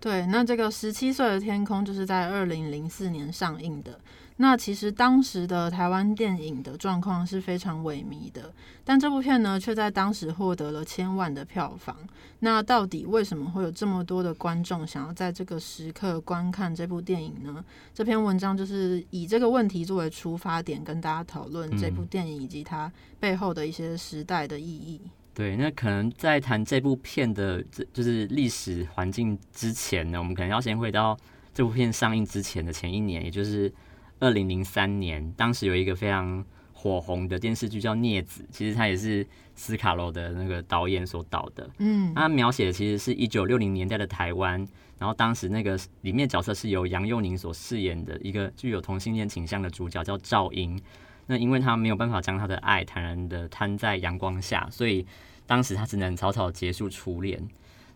[0.00, 4.00] 对，那这个十七岁的天空就是在二零零四年上映的。
[4.36, 11.96] 那其实当时的台湾电影的状况是非常萎靡的，但这部片呢，却在当时获得了千万的票房。
[12.40, 17.64] 那到底为什么会有这么多的观众想要在这个时刻观看这部电影呢？
[17.94, 25.00] 这篇文章就是以这个问题作为出发点，跟大家讨论这部电影以及它背后的一些时代的意义。
[25.32, 31.16] 对，那可能在谈这部片的这就是历史环境之前呢，我们可能要先回到
[31.54, 33.72] 这部片上映之前的前一年，也就是。
[34.20, 41.68] 二零零三年，当时有一个非常火红的电视剧叫《镊子》，其实它也是斯卡罗的那个导演所导的。
[41.78, 44.58] 嗯，它描写的其实是一九六零年代的台湾，
[44.98, 50.80] 然后当时那个里面角色是由杨佑宁所饰演的一个具有同性恋倾向的主角叫赵英。
[51.26, 55.06] 那因为他没有办法将他的爱坦然的摊在阳光下，所以
[55.46, 57.42] 当时他只能草草结束初恋。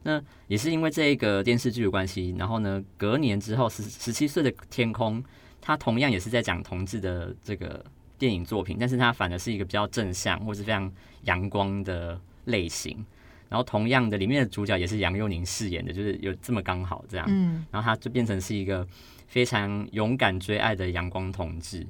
[0.02, 5.22] 那也是因为这一个电视剧的关系，然后呢，隔年之后，十十七岁的天空。
[5.68, 7.84] 他同样也是在讲同志的这个
[8.16, 10.90] 电影作品，但是他反而是一个比较正向或是非常
[11.24, 13.04] 阳光的类型。
[13.50, 17.26] 然后同样的，里面的主角也是杨佑宁饰演的，就是有这么刚好这样。
[17.28, 17.66] 嗯。
[17.70, 18.86] 然后他就变成是一个
[19.26, 21.86] 非常勇敢追爱的阳光同志。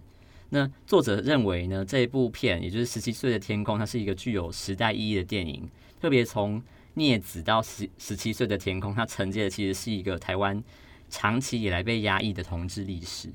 [0.49, 5.69] 那作者认为呢，这一部片也就是《十七岁的天空》，它是一个具有时代意义的电影。
[6.01, 6.61] 特别从
[6.97, 10.61] 镊子到十十七岁的天空，它承接的其实是一个台湾
[11.09, 13.31] 长期以来被压抑的同志历史。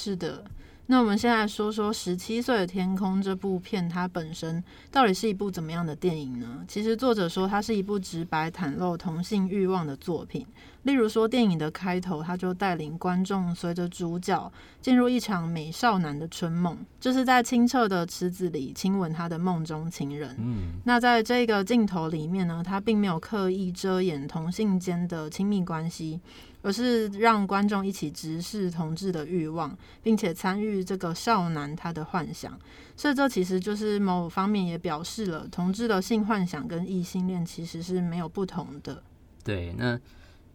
[0.00, 0.44] 是的，
[0.86, 6.64] 那我们现在说说《十七岁的天空》这部片，它本身到底是一部怎么样的电影呢？
[6.68, 10.46] 其实作者说，它是一部直白袒露同性欲望的作品。
[10.84, 20.34] 例如说，电影的开头，他就带领观众随着主角进入一场美少男的春梦，就是在清澈的池子里亲吻他的梦中情人。
[20.38, 26.20] 嗯，那在这个镜头里面呢，他并没有刻意遮掩同性间的亲密关系。
[26.68, 32.60] 而是让观众一起直视同志的欲望，并且参与这个少男他的幻想，
[32.94, 39.02] 所以这其实就是某方面也表示了同志的性幻想跟异性恋其实是没有不同的。
[39.42, 39.98] 对，那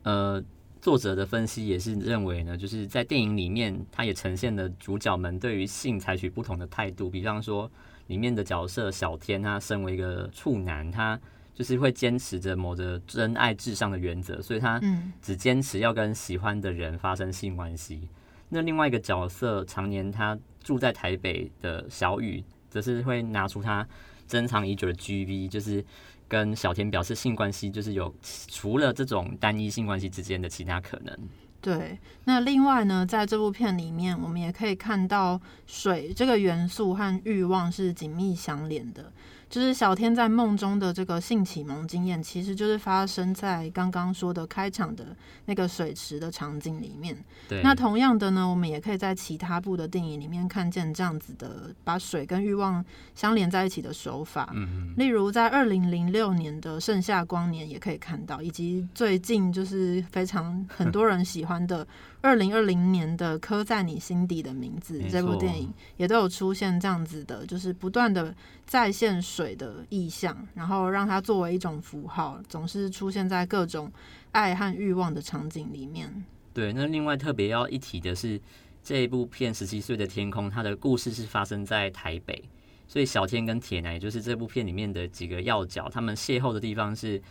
[0.04, 0.44] 呃，
[0.80, 7.68] 作者的分析也是认为呢，就是在电影里面，他也呈现了主角们对于性采取不同的态度，比方说
[8.06, 11.20] 里面的角色小天，他身为一个处男，他。
[11.54, 14.82] 就是会坚持着某着真爱至上的原则，所以他
[15.22, 18.10] 只坚持要跟喜欢的人发生性关系。
[18.50, 23.88] 那另外一个角色，常年他住在台北的小雨，则是会拿出他
[24.28, 25.84] 珍藏已久的 GV，就是
[26.28, 28.14] 跟小田表示性关系，就是有
[28.48, 31.18] 除了这种单一性关系之间的其他可能。
[31.62, 39.12] 对，那另外呢，在这部片里面，我们也可以看到水这个元素和欲望是紧密相连的。
[39.54, 47.16] 就是小天在梦中的这个性启蒙经验，其实就是发生在刚刚说的开场的那个水池的场景里面。
[47.48, 54.50] 对，那同样的呢，我们也可以在其他部的电影里面看见这样子的把水跟欲望相连在一起的手法。
[54.56, 61.88] 嗯例如在二零零六年的《盛夏光年》也可以看到，以及最近就是非常很多人喜欢的。
[62.24, 68.34] 二零二零年的《刻在你心底的名字》这部电影也都有出现这样子的，就是不断的
[68.66, 73.92] 再现水的意象，然后让它作为一种符号，总是出现在各种
[74.32, 76.24] 爱和欲望的场景里面。
[76.54, 78.40] 对，那另外特别要一提的是，
[78.82, 82.42] 这一部片《十七岁的天空》，它的故事是发生在台北，
[82.88, 87.22] 所以小天跟铁男，也就是这部片里面的几个要角，他们邂逅的地方是。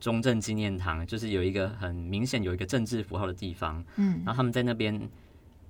[0.00, 5.08] 中正纪念堂就是有一个很明显有一个政治符号的地方，嗯，然后他们在那边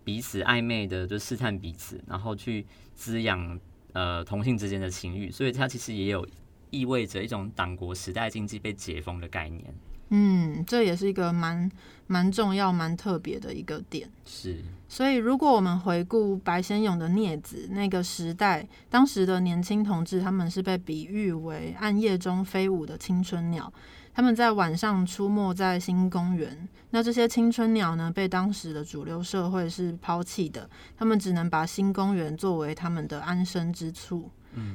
[0.04, 3.58] 彼此暧昧的就试探彼此，然后去滋养
[3.92, 6.26] 呃同性之间的情欲，所以它其实也有
[6.70, 9.64] 意味着一种党国时代经济被解封的概念。
[10.10, 11.70] 嗯，这也是一个蛮
[12.06, 14.08] 蛮重要、蛮特别的一个点。
[14.24, 14.56] 是，
[14.88, 23.72] 所以如果我们回顾白先勇的镊子那个时代，当时的年轻同志他们是被比喻为暗夜中飞舞的青春鸟。
[24.14, 34.28] 他们在晚上出没在新公园，那这些青春鸟呢，被当时的主流社会是抛弃的，他们只能把新公园作为他们的安身之处。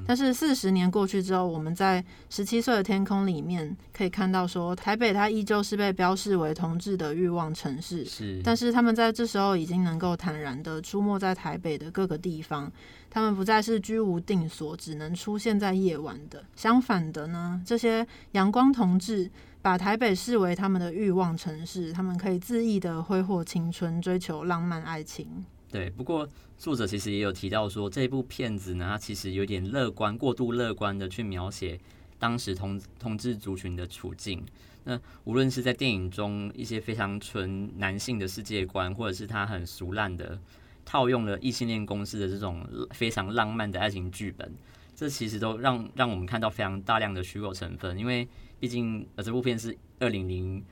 [0.05, 8.05] 但是四十年过去之后，我们在十七岁的天空里面可以看到，说台北它依旧是被标示为同志的欲望城市。
[8.05, 12.71] 是，但是他们在这时候已经能够坦然的出没在台北的各个地方，
[13.09, 16.43] 他们不再是居无定所，只能出现在夜晚的。
[16.55, 19.29] 相反的呢，这些阳光同志
[19.61, 25.45] 把台北视为他们的欲望城市，他们可以恣意的挥霍青春，追求浪漫爱情。
[25.73, 31.79] 对，不过作者其实也有提到说，这部片子呢，它其实有点乐观、过度乐观的去描写
[32.19, 34.45] 当时同同志族群的处境。
[34.83, 40.39] 那无论是在电影中一些非常纯男性的世界观，或者是他很俗烂的
[40.85, 44.53] 套用了异性恋公司的这种非常浪漫的爱情剧本，
[44.95, 47.97] 这其实都让让我们看到非常大量的虚构成分。
[47.97, 48.27] 因为
[48.59, 50.63] 毕竟呃这部片是二零零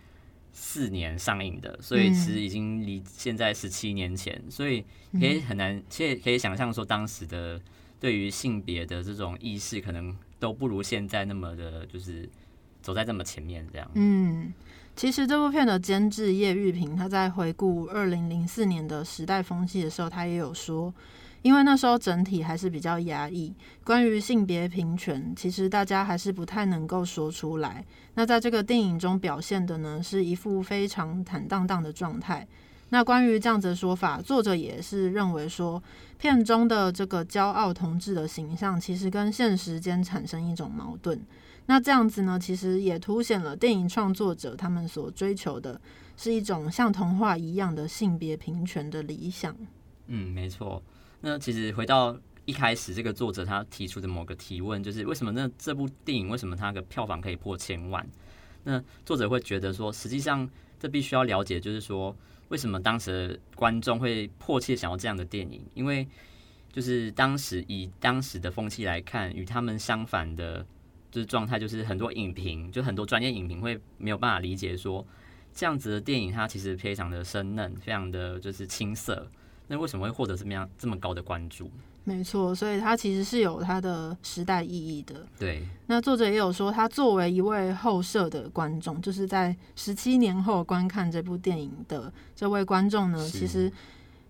[0.52, 4.84] 四年上映的，所以其实已经离现在十七年前，所以
[5.14, 7.60] 可以很难，其实可以想象说当时的
[8.00, 12.30] 对于性别的这种意识，可能都不如现在那么的，就是
[12.82, 13.90] 走在这么前面这样。
[13.96, 14.54] 嗯。
[14.94, 20.94] 其实这部片的监制叶玉平，他在回顾二零零四年的时代风气的时候，他也有说，
[21.42, 27.84] 因为那时候整体还是比较压抑，关于性别平权，其实大家还是不太能够说出来。
[28.14, 32.48] 那在这个电影中表现的呢，是一副非常坦荡荡的状态。
[32.90, 35.82] 那关于这样子的说法，作者也是认为说，
[36.18, 41.20] 片中的这个骄傲同志的形象，其实跟现实间产生一种矛盾。
[41.68, 45.80] 那这样子呢，其实也凸显了电影创作者他们所追求的
[46.18, 49.56] 是一种像童话一样的性别平权的理想。
[50.08, 50.84] 嗯，没错。
[51.22, 58.06] 那其实回到一开始，这个作者他提出的某个提问，就是为什么那这部电影为什么它的票房可以破千万？
[58.64, 60.50] 那作者会觉得说，实际上
[60.80, 62.16] 这必须要了解，就是说
[62.50, 65.64] 为什么当时观众会迫切想要这样的电影？
[65.74, 66.08] 因为
[66.72, 70.66] 就是当时以当时的风气来看，与他们相反的。
[71.12, 75.06] 就是状态，就是很多影评，就很多专业影评会没有办法理解说，
[75.54, 79.30] 这样子的电影它其实非常的生嫩，非常的就是青涩，
[79.72, 81.72] 那为什么会获得这么样这么高的关注？
[82.04, 85.26] 没错，所以它其实是有它的时代意义的。
[85.40, 93.72] 对，那作者也有说，他作为一位后设的观众，就是在十七年后观看这部电影的这位观众呢，其实。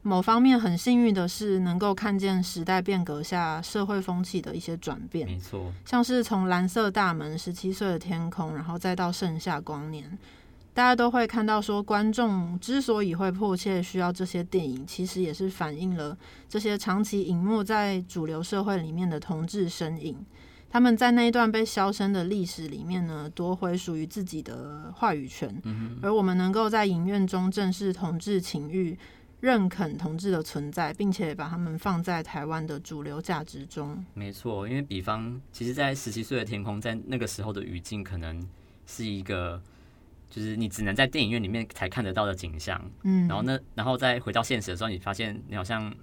[0.03, 5.27] 某方面很幸运的是，能够看见时代变革下社会风气的一些转变。
[5.27, 10.17] 没错，像是从蓝色大门、十七岁的天空，然后再到盛夏光年，
[10.73, 16.17] 大家都会看到说，观众之所以会迫切需要这些电影，其实也是反映了
[16.47, 20.25] 这些长期隐没在主流社会里面的同志身影。
[20.69, 25.61] 他们在那一段被消声的历史里面呢，夺回属于自己的话语权。
[26.01, 28.97] 而我们能够在影院中正视同志情欲。
[29.41, 34.05] 认肯同志的存在，并且把他们放在台湾的主流价值中。
[34.13, 38.47] 没错，因为比方，其实，在十七岁的天空，在那个时候的语境，可能
[38.85, 39.59] 是一个，
[40.31, 42.81] 就是你只能在电影院里面才看得到的景象。
[43.03, 45.93] 嗯，然后呢，然后再回到现实的时候，你发现你好像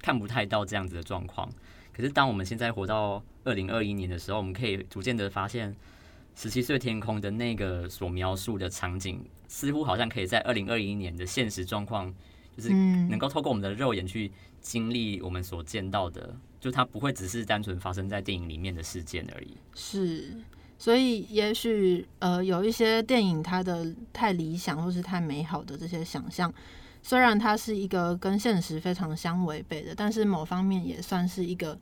[0.00, 1.50] 看不太到这样子的状况。
[1.92, 5.74] 可是，当我们现在活到二零二一年的时候，我们可以逐渐的发现，
[6.36, 12.14] 十七岁天空的那个所描述的场景，似乎好像可以在二零二一年的现实状况。
[12.56, 19.56] 就是能够透过我们的肉眼去经历我们所见到的，就它不会只是单纯发生在电影里面的事件而已。
[19.74, 20.36] 是，
[20.80, 26.50] 所以也许呃有一些电影它的太理想或是太美好的这些想象，
[27.02, 31.78] 虽然它是一个跟现实非常相违背的，但是某方面也算是一个。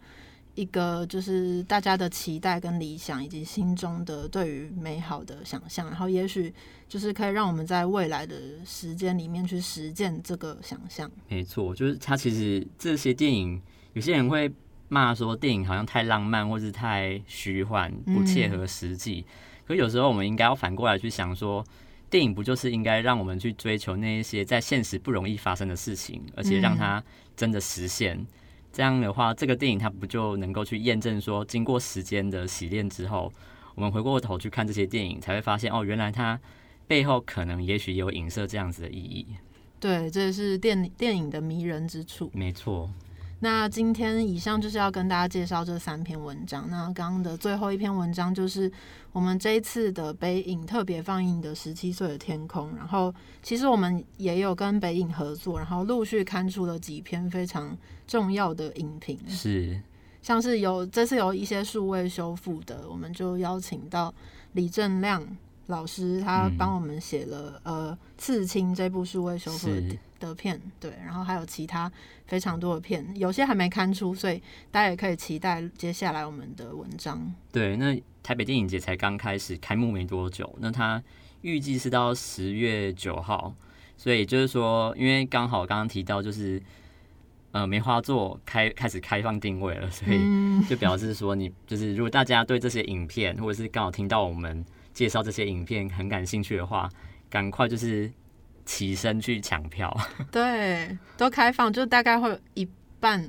[0.54, 6.52] 一个就是大家的期待跟理想，以及心中的对于美好的想象，然后也许
[6.88, 8.34] 就是可以让我们在未来的
[8.66, 11.08] 时间里面去实践这个想象。
[11.28, 14.52] 没错，就是它其实这些电影，有些人会
[14.88, 19.24] 骂说电影好像太浪漫，或是太虚幻，不切合实际。
[19.66, 21.64] 可有时候我们应该要反过来去想，说
[22.08, 27.02] 电影不就是应该让我们去追求那一些在现实不容易发生的事情，而且让它
[27.36, 28.26] 真的实现。
[28.72, 33.32] 这样的话，这个电影它不就能够去验证说，经过时间的洗练之后，
[33.74, 36.38] 我们回过头去看这些电影，才会发现哦，原来它
[36.86, 39.26] 背后可能也许有影射这样子的意义。
[39.80, 42.30] 对，这是电电影的迷人之处。
[42.32, 42.90] 没错。
[43.40, 46.68] 那今天以上就是要跟大家介绍这三篇文章。
[46.68, 48.70] 那刚刚的最后一篇文章就是
[49.12, 52.72] 我们这一次的北影特别放映的《十七岁的天空》。
[52.76, 57.76] 然后其实我们也有跟北影合作，然后陆续刊出了几篇非常
[58.08, 59.16] 重要的影评。
[59.28, 59.80] 是，
[60.20, 64.12] 像是有这次有一些数位修复的，我们就邀请到
[64.54, 65.24] 李正亮。
[65.68, 69.68] 老师他帮我们写了呃《刺青》这部数位修复
[70.18, 71.92] 的片，对，然后还有其他
[72.26, 77.34] 非常多的片，有些还没刊出，所以大家也可以期待接下来我们的文章。
[77.52, 81.02] 对，那台北电影节才刚开始开幕没多久，那它
[81.42, 83.54] 预计是到十月九号，
[83.98, 86.62] 所以就是说，因为刚好刚刚提到就是
[87.52, 90.18] 呃梅花座开开始开放定位了，所以
[90.66, 94.64] 就表示说你就是如果大家对这些影片或者是刚好听到我们。
[94.98, 96.90] 介绍这些影片很感兴趣的话，
[97.30, 98.10] 赶快就是
[98.64, 99.96] 起身去抢票。
[100.28, 102.68] 对，都开放，就大概会有一
[102.98, 103.24] 半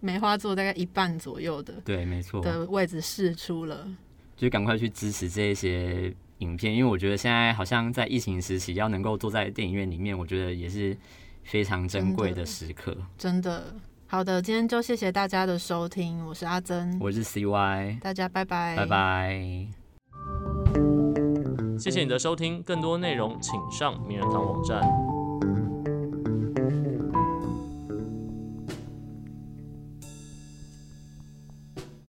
[0.00, 1.74] 梅花座，大概一半左右的。
[1.84, 2.40] 对，没错。
[2.40, 3.86] 的位置试出了，
[4.34, 10.96] 就赶快去支持这些影片，因为我觉得现在好像在疫情时期，要能够坐在电影院里面，我觉得也是
[11.42, 12.96] 非常珍贵的时刻。
[13.18, 13.74] 真的，
[14.06, 20.53] 好的，今天就谢谢大家的收听，我是阿珍，我是 CY，大家拜拜，拜拜。
[21.78, 24.80] 谢谢你的收听，更多内容请上名人堂网站。